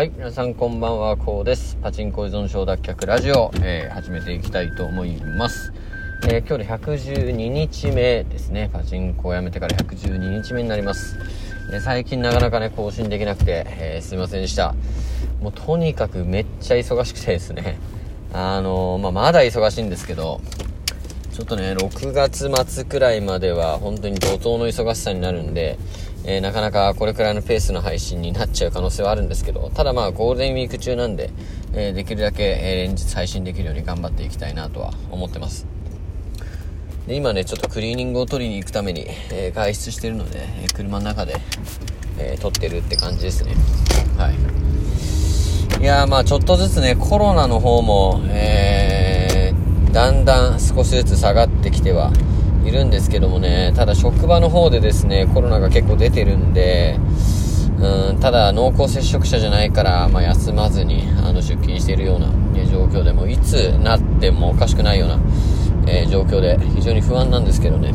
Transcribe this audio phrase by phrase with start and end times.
[0.00, 1.76] はい、皆さんこんばんは、こうです。
[1.82, 5.74] パチンコ依存症脱却ラジオ、えー、始めていきたいと思います。
[6.26, 8.70] えー、今日で112日目ですね。
[8.72, 11.18] パチンコをやめてから112日目になります。
[11.70, 14.74] えー、最近なかなかね、更新できなくて、えすいませんでした。
[15.42, 17.78] もうとにかくめっちゃ忙しくてですね。
[18.32, 20.40] あのまあ、まだ忙しいんですけど、
[21.34, 25.78] ちょっとね、6月末くらいまでは本当に怒涛の忙しさになるんで、
[26.24, 31.30] えー、なかなかこれくらいのペースの配信になっちゃう可能性はあるんですけど、ただまあゴールデンウィーク中なんで、
[31.72, 35.66] えー、できるだけ、え連日配信できるように頑張っていきたいなとは思ってます。
[37.06, 41.36] で今ね、ちょっとクリーニングを取りに行くために、え外出してるので、え車の中で、
[42.18, 43.54] え撮ってるって感じですね。
[44.16, 44.34] はい。
[45.82, 49.54] いやまあちょっとずつね、コロナの方も、え、
[49.92, 52.12] だんだん少しずつ下がってきては
[52.64, 56.98] いるんですけどもね、ただ職場の方でですね、コロナが結構出てるんで、
[57.78, 65.18] うん、ただ濃厚接触者じゃないから、まあ、休まずにあの出勤しているような、ね、状況でもいつなってもおかしくないような、
[65.86, 67.94] えー、状況で非常に不安なんですけどね。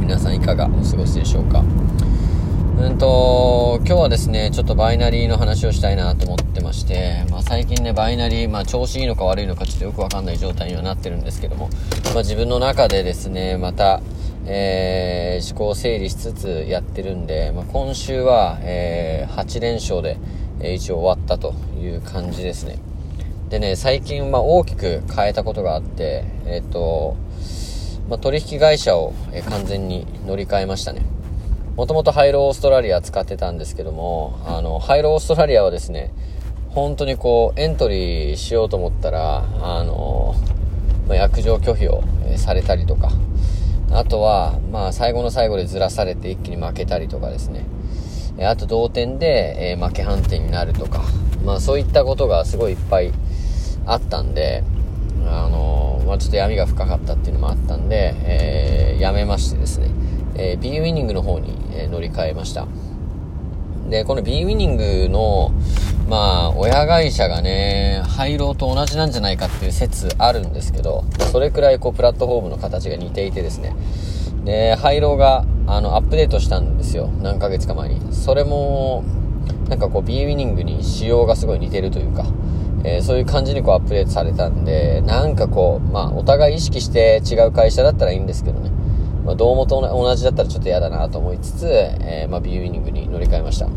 [0.00, 1.64] 皆さんいかがお過ごしでしょうか。
[2.76, 11.70] うんと、今日はですね、ちょっとバイナリーの話をしたいなと思ってまして、まあ最近ね、バイナリー、まあ調子いいのか悪いのかちょっとよくわかんない状態にはなってるんですけども、
[12.06, 14.02] まあ自分の中でですね、また、
[14.46, 20.18] えー、思考整理しつつやってるんで、まあ今週は、えー、8連勝で、
[20.58, 22.78] えー、一応終わったという感じですね。
[23.50, 27.16] でね、最近、まあ大きく変えたことがあって、えっ、ー、と、
[28.08, 31.13] まあ取引会社を、えー、完全に乗り換えましたね。
[31.76, 36.12] もともとハイローオーストラリア使ってたんですけども、あの、ハイローオーストラリアはですね、
[36.68, 40.36] 本当にこう、エントリーしようと思ったら、あの、
[41.08, 42.04] まあ、約定拒否を、
[42.36, 43.10] されたりとか、
[43.90, 47.66] あとは、まあ、最後の最後でずらされて一気に負けたりとかですね、
[48.40, 51.02] あと同点で、えー、負け判定になるとか、
[51.44, 53.12] まあ、そういったことがすごいいっぱい
[53.86, 54.62] あったんで、
[55.26, 55.73] あの
[56.14, 59.90] あ、ちょっと闇が深かったっていうのもあったんで、えー、やめましてですね、
[60.36, 62.66] えー、B ウィニングの方に、えー、乗り換えました。
[63.88, 65.52] で、この B ウィニングの、
[66.08, 73.74] まあ、親会社がね、廃炉と同じなんじゃないかっていう説あるんですけど、それくらいこう、プラットフォームの形が似ていてですね、
[74.44, 77.10] で、廃炉が、あの、アップデートしたんですよ。
[77.22, 78.12] 何ヶ月か前に。
[78.12, 79.04] それも、
[79.68, 82.26] なんかこう、B ウィニングに仕様がすごい似てるというか、
[82.84, 88.70] えー、そういう感じにこうアップデートされたんで、なんかこう、まあ、お互い意識して違う会社だったらいいんですけどね。
[89.24, 93.68] まあ、どうもと同じだったらちょっと嫌だなと思いつつ、えー、まあ、B ウィニングに乗り換えました。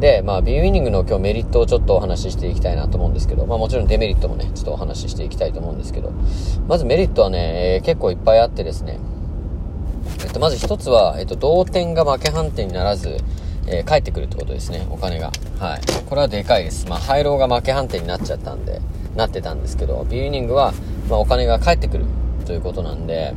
[0.00, 6.12] で、まあ、B ウィニングの今日メリットをちょっとお話ししていきたいなと思うんですけど、まあもちろんデメリットもね、ちょっとお話ししていきたいと思うんですけど、
[6.66, 8.98] まずメリットはね、えー、結構いっぱいあってですね、
[10.24, 13.18] えっと、まず一つは、えっと、同点が負け判定にならず、
[13.66, 15.32] えー、返ってくるってことですね、お金が。
[15.58, 15.80] はい。
[16.06, 16.86] これはでかいです。
[16.88, 18.80] まあ、廃炉が負け判定になっちゃったんで、
[19.16, 20.72] なってたんですけど、B ウィニングは、
[21.08, 22.04] まあ、お金が返ってくる
[22.44, 23.34] ということなんで、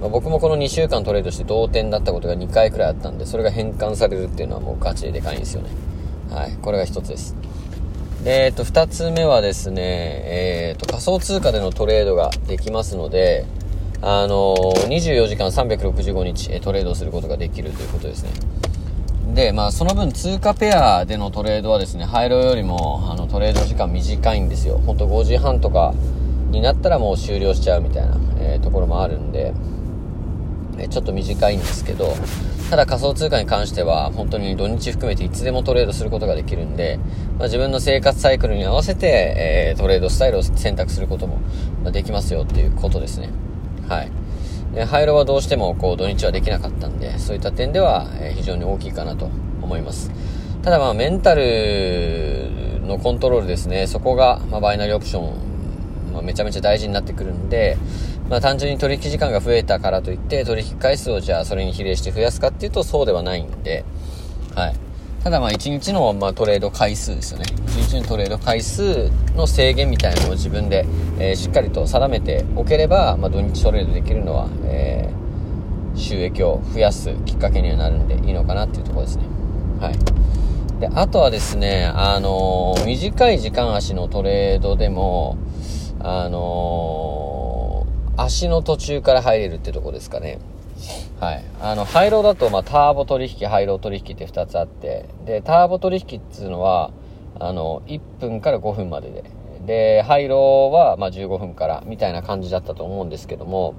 [0.00, 5.70] まあ、僕もこの2週間トレードして同点だったことが2回くらいあったんで、それが変換されるっていうのはもうガチででかいんですよね。
[6.30, 6.52] はい。
[6.60, 7.36] これが1つです。
[8.24, 13.44] で、えっと、2つ目はですね、えー、っと、仮想通貨でのトレードができますので、
[14.00, 18.30] あのー、24時間365日トレードすることができるということですね。
[19.34, 24.78] で、まあ、その分通貨ペアでのトレードはですね、廃炉よりも、あの、トレード時間短いんですよ。
[24.78, 25.94] ほんと5時半とか
[26.50, 29.54] になったらもう終了しちゃうみたいな、えー、ところもあるんで、
[30.78, 32.14] えちょっと短いんですけど、
[32.68, 36.98] ただ仮想通貨に関しては、本当に土日含めていつでもトレードすることができるんで、
[37.38, 41.40] まあ、自分の生活サイクルに合わせて、えー、トレードスタイルを選択することも
[41.90, 43.30] できますよっていうことですね。
[43.88, 44.10] はい。
[44.74, 50.10] で、廃炉はどうしてもこう土日はできなかったんで、そういった点では、え非常に大きいかなと思います。
[50.62, 52.50] ただまあメンタル
[52.86, 57.76] のコントロールですね、そこが、ま、バイナリーオプション、まあ、めちゃめちゃ大事になってくるんで、
[58.28, 63.84] まあ、単純に取引時間が増えたからといって取引回数をじゃあそれに比例して増やすかっていうとそうではないんで、
[64.54, 64.74] はい。
[65.22, 67.44] ただまあ1日のまあトレード回数ですよね。
[67.66, 70.84] 1日のトレード回数の制限みたいなのを自分で、
[71.18, 75.08] え、しっかりと定めておければ、まあ、土日トレードできるのは、え、
[75.94, 79.24] 収益を増やすきっかけにはなるんでいいのかなっていうところですね。
[79.80, 80.80] はい。
[80.80, 85.36] で、あとはですね、あのー、短い時間足のトレードでも、
[86.00, 87.86] あの
[88.16, 90.38] 足の途中から入れるってとこですかね。
[91.22, 91.44] はい。
[91.60, 96.90] あの、廃炉だと、まあ、ターボ取引、廃炉取引って2つあって、で、ターボ取引っていうのは、
[97.38, 99.22] あの、1分から5分までで、
[99.64, 103.76] で、廃炉は、まあ、15分からみたいな感じだったと思うんですけども、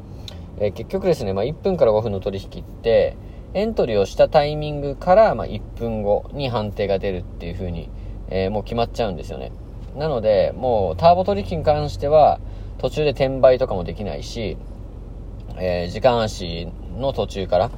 [0.57, 3.17] え、結局ですね、まあ、1分から5分の取引って、
[3.53, 7.89] エントリーをしたタイミングから、まあ、1分後に判定が出るっていう風に、
[8.29, 9.51] えー、もう決まっちゃうんですよね。
[9.97, 12.39] なので、もうターボ取引に関しては、
[12.77, 14.55] 途中で転売とかもできないし、
[15.57, 17.71] えー、時間足の途中から、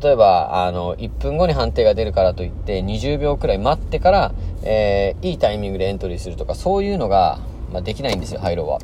[0.00, 4.32] 例えば、あの、1分後に判定が出るからといって、20秒くらい待ってから、
[4.62, 7.38] えー、いいタイミングでエントリーするとか、そういうのが、
[7.72, 8.78] まあ、できないんですよ、ハイローは。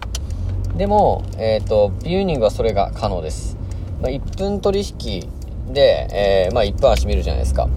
[0.76, 3.56] でも、えっ、ー、と、ビューニングはそれが可能です。
[4.00, 5.28] まあ、1分取引
[5.72, 7.68] で、えー、まあ、1分足見るじゃないですか。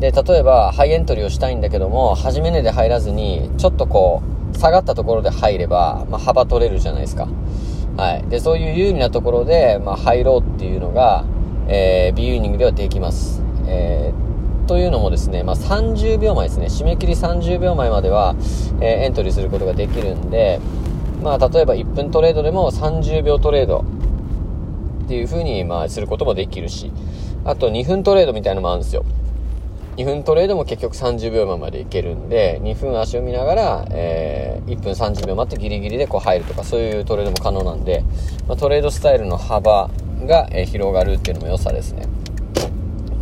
[0.00, 4.22] で、例えば、ハイエントリーをしたいんだけども、初め値で入らずに、ちょっとこ
[4.54, 7.28] う、下がったところで入れば、まあ、幅取れるじゃないですか。
[8.00, 8.30] はい。
[8.30, 11.26] で、そういう有利なところで、まあ、入ろうっていうのが、
[11.68, 13.42] えー、ビューニングではできます。
[13.66, 18.36] えー、というのもですね、まあ、30秒前ですね、締め切り30秒前までは、
[18.80, 20.60] えー、エントリーすることができるんで、
[21.22, 23.84] まあ、例えば1分トレードでも30秒トレード
[25.04, 26.90] っていう風に、まあ、することもできるし、
[27.44, 29.04] あと2分トレードみたいなのもあるんですよ。
[29.96, 38.04] 2分トレードも結局30秒前までいけるんで、2分足を見ながら、えー、1分30秒待ってギリギリでこう入るとか、そういうトレードも可能なんで、
[38.46, 39.90] まあ、トレードスタイルの幅
[40.26, 42.06] が、えー、広がるっていうのも良さですね。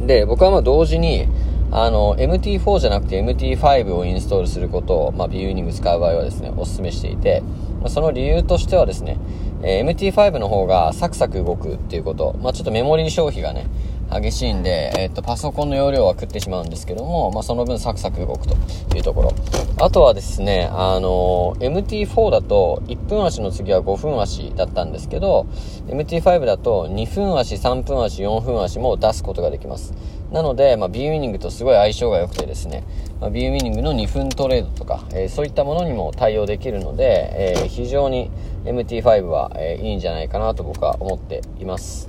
[0.06, 1.26] で、僕はまあ同時に、
[1.70, 7.42] あの、MT4 じゃなくて MT5 をインストールすることを、まあ、ビューニング使う場合はですね、お勧めしていて、
[7.80, 9.18] まあ、その理由としてはですね、
[9.62, 13.66] えー、MT5 の方がサクサク動くっていうこと、まあ、ちょっとメモリー消費がね、
[14.10, 19.34] 激しいんで、えっ、と、パソコンの容量は食ってしまうんですけども、まあ、その分サクサク動くというところ。
[19.80, 25.46] あとはですね、あの、MT4 だと1分足の次は5分足だったんですけど、
[25.88, 29.92] MT5 だと2分足、3分足、4分足も出すことができます。
[30.32, 32.84] なので、まあ、ビーウィニングとすごい相性が良くてですね、
[33.20, 38.30] まあ、ビーウィニングの2分トレードとか、えー、そういったものにも対応できるので、えー、非常に
[38.64, 42.08] MT5 は、えー、いいんじゃないかなと僕は思っています。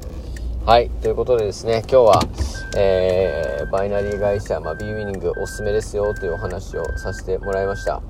[0.65, 0.89] はい。
[1.01, 2.21] ということでですね、今日は、
[2.77, 8.01] えー、バイナリー会社、まあ、B ウィニングおすすめですよというお話をさせてもらいました。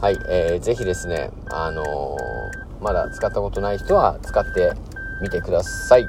[0.00, 0.18] はい。
[0.28, 4.72] えー、ぜひですね、あのー、まだ使ったことない人は使って
[5.20, 6.08] みてください。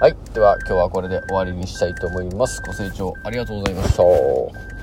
[0.00, 0.16] はい。
[0.34, 2.60] では、今日はこれで終わりにしたいと思います。
[2.60, 4.74] ご清聴ありがとうございました。